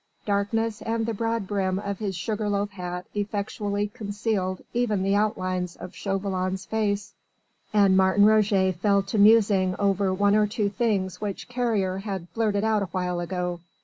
[0.25, 5.75] Darkness and the broad brim of his sugar loaf hat effectually concealed even the outlines
[5.75, 7.13] of Chauvelin's face,
[7.71, 12.63] and Martin Roget fell to musing over one or two things which Carrier had blurted
[12.63, 13.59] out awhile ago.